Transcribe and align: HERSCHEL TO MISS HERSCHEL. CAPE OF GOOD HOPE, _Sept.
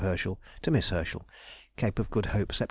HERSCHEL 0.03 0.39
TO 0.63 0.71
MISS 0.71 0.89
HERSCHEL. 0.89 1.21
CAPE 1.77 1.99
OF 1.99 2.09
GOOD 2.09 2.25
HOPE, 2.25 2.47
_Sept. 2.53 2.59